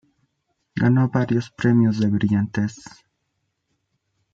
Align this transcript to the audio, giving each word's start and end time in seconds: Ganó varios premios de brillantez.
Ganó 0.73 1.09
varios 1.09 1.51
premios 1.51 1.99
de 1.99 2.07
brillantez. 2.07 2.73